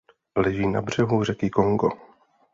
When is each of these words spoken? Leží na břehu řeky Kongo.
Leží 0.35 0.67
na 0.67 0.81
břehu 0.81 1.23
řeky 1.23 1.49
Kongo. 1.49 1.89